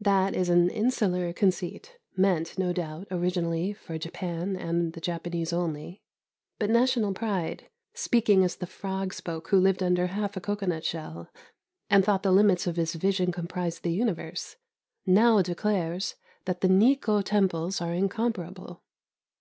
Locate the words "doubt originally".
2.72-3.72